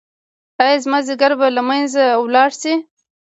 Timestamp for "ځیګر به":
1.07-1.47